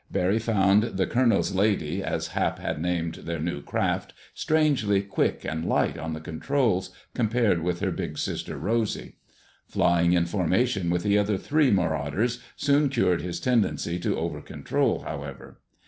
[0.11, 5.63] Barry found The Colonel's Lady as Hap had named their new craft, strangely quick and
[5.63, 9.17] light on the controls, compared with her big sister Rosy.
[9.67, 15.01] Flying in formation with the other three Marauders soon cured his tendency to over control,
[15.01, 15.59] however.